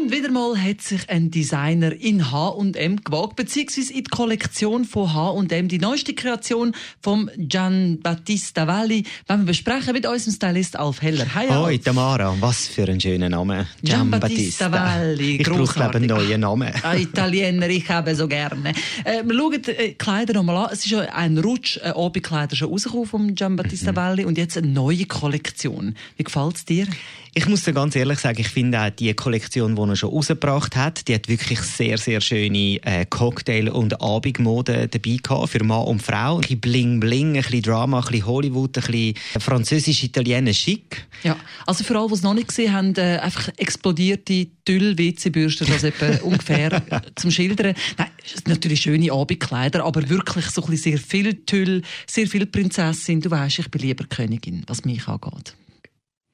[0.00, 5.12] Und wieder mal hat sich ein Designer in H&M gewagt, beziehungsweise in die Kollektion von
[5.12, 11.02] H&M, die neueste Kreation vom Gian Battista Valli, wenn wir besprechen mit unserem Stylist Alf
[11.02, 11.34] Heller.
[11.34, 11.66] Hi, Alf.
[11.66, 13.66] Hoi, Tamara, was für ein schöner Name.
[13.82, 16.72] Gian, Battista Valli, Ich brauche einen neuen Namen.
[16.82, 18.72] Ah, Italiener, ich habe so gerne.
[19.04, 20.70] Äh, wir schauen die äh, Kleider nochmal an.
[20.72, 24.56] Es ist ja ein Rutsch, ein Abendkleider schon rausgekommen vom Gian Battista Valli und jetzt
[24.56, 25.96] eine neue Kollektion.
[26.16, 26.86] Wie gefällt es dir?
[27.34, 30.76] Ich muss dir ganz ehrlich sagen, ich finde auch die Kollektion, die er schon rausgebracht
[30.76, 35.84] hat, die hat wirklich sehr, sehr schöne äh, Cocktail- und Abendmode dabei gehabt für Mann
[35.84, 36.36] und Frau.
[36.36, 41.06] Ein bisschen Bling-Bling, ein bisschen Drama, ein bisschen Hollywood, ein bisschen französisch-italienisch schick.
[41.22, 45.84] Ja, also für alle, die es noch nicht gesehen haben, äh, einfach explodierte Tüll-WC-Bürste, das
[45.84, 46.82] etwa ungefähr
[47.16, 47.74] zum Schildern.
[47.96, 52.26] Nein, es sind natürlich schöne Abendkleider, aber wirklich so ein bisschen sehr viel Tüll, sehr
[52.26, 53.20] viel Prinzessin.
[53.20, 55.54] Du weißt, ich bin lieber Königin, was mich angeht.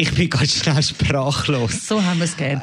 [0.00, 1.88] Ich bin ganz schnell sprachlos.
[1.88, 2.62] So haben wir es gerne.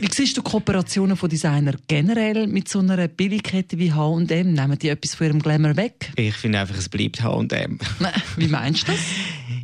[0.00, 4.54] Wie siehst du Kooperationen von Designern generell mit so einer Billigkette wie H&M?
[4.54, 6.10] Nehmen die etwas von ihrem Glamour weg?
[6.16, 7.78] Ich finde einfach, es bleibt H&M.
[8.38, 9.00] Wie meinst du das?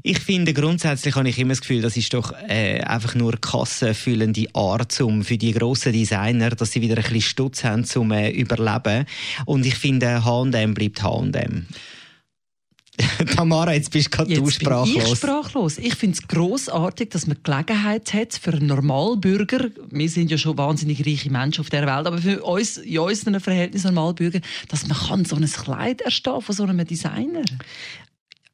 [0.03, 4.45] Ich finde, grundsätzlich habe ich immer das Gefühl, das ist doch äh, einfach nur kassenfüllende
[4.53, 8.29] Art um für die grossen Designer, dass sie wieder ein bisschen Stutz haben zum äh,
[8.29, 9.07] Überleben.
[9.47, 11.67] Und ich finde, H&M bleibt H&M.
[13.37, 14.93] Tamara, jetzt bist gerade du sprachlos.
[14.93, 15.79] Bin ich sprachlos.
[15.79, 19.71] Ich finde es grossartig, dass man Gelegenheit hat für einen Normalbürger.
[19.91, 23.41] Wir sind ja schon wahnsinnig reiche Menschen auf der Welt, aber für uns, in unseren
[23.41, 27.45] Verhältnissen Normalbürger, dass man kann so ein Kleid erstehen von so einem Designer.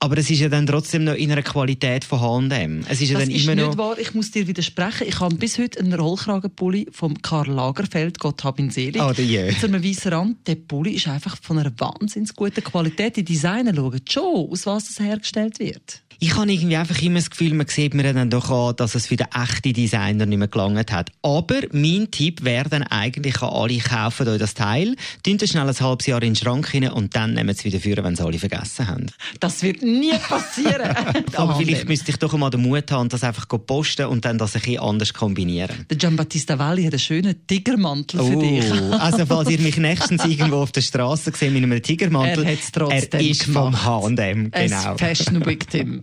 [0.05, 2.85] Aber es ist ja dann trotzdem noch in einer Qualität von H&M.
[2.91, 3.79] Es ist ja das dann ist immer nicht noch...
[3.79, 3.99] wahr.
[3.99, 5.07] Ich muss dir widersprechen.
[5.09, 9.01] Ich habe bis heute einen Rollkragenpulli vom Karl Lagerfeld, Gott hab ihn selig.
[9.01, 9.47] Oh, je.
[9.47, 10.47] Mit so einem weißen Rand.
[10.47, 13.17] Der Pulli ist einfach von einer wahnsinnig guten Qualität.
[13.17, 16.03] Die Designer schauen schon, aus was das hergestellt wird.
[16.21, 19.07] Ich habe irgendwie einfach immer das Gefühl, man sieht mir dann doch an, dass es
[19.07, 21.11] für den echten Designer nicht mehr gelangt hat.
[21.23, 25.69] Aber mein Tipp wäre dann eigentlich an alle, kaufen euch das Teil, tun das schnell
[25.69, 28.21] ein halbes Jahr in den Schrank rein und dann nehmen es wieder führen, wenn es
[28.21, 29.07] alle vergessen haben.
[29.41, 30.95] Das wird nie passieren.
[31.35, 34.39] Aber vielleicht müsste ich doch mal den Mut haben, das einfach zu posten und dann
[34.39, 35.87] das ein bisschen anders kombinieren.
[35.91, 38.73] Der Giambattista Valli hat einen schönen Tigermantel für oh, dich.
[39.01, 42.73] also falls ihr mich nächstens irgendwo auf der Straße seht mit einem Tigermantel, er, hat's
[42.73, 43.79] trotzdem er ist gemacht.
[43.79, 44.91] vom H&M, genau.
[44.91, 46.03] Ein Fashion Victim.